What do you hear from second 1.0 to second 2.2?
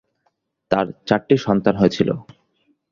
চারটি সন্তান হয়েছিল।